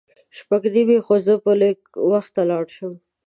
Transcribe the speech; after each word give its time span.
شپږ 0.37 0.63
نیمې 0.73 0.97
خو 1.05 1.15
زه 1.25 1.33
به 1.43 1.51
لږ 1.61 1.77
وخته 2.11 2.41
لاړ 2.49 2.65
شم. 2.75 2.93